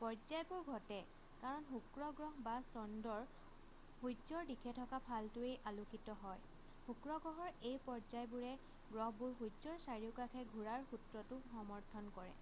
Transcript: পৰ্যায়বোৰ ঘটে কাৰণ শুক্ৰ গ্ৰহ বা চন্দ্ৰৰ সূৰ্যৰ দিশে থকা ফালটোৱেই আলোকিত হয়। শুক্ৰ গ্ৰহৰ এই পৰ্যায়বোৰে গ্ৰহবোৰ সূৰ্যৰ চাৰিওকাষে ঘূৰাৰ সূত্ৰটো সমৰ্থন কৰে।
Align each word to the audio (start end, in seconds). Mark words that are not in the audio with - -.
পৰ্যায়বোৰ 0.00 0.60
ঘটে 0.72 0.96
কাৰণ 1.38 1.64
শুক্ৰ 1.70 2.10
গ্ৰহ 2.18 2.36
বা 2.44 2.52
চন্দ্ৰৰ 2.68 3.24
সূৰ্যৰ 4.02 4.44
দিশে 4.50 4.74
থকা 4.76 5.00
ফালটোৱেই 5.08 5.56
আলোকিত 5.72 6.16
হয়। 6.20 6.70
শুক্ৰ 6.86 7.16
গ্ৰহৰ 7.26 7.50
এই 7.54 7.80
পৰ্যায়বোৰে 7.88 8.52
গ্ৰহবোৰ 8.96 9.34
সূৰ্যৰ 9.40 9.80
চাৰিওকাষে 9.88 10.46
ঘূৰাৰ 10.54 10.86
সূত্ৰটো 10.94 11.40
সমৰ্থন 11.50 12.12
কৰে। 12.20 12.36